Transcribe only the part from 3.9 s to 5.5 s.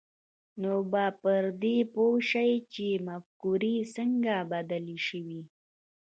څنګه بدلې شوې